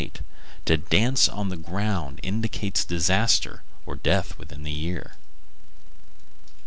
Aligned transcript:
To 0.65 0.77
dance 0.77 1.29
on 1.29 1.49
the 1.49 1.55
ground 1.57 2.21
indicates 2.23 2.83
disaster, 2.83 3.61
or 3.85 3.95
death 3.95 4.35
within 4.39 4.65
a 4.65 4.69
year. 4.71 5.11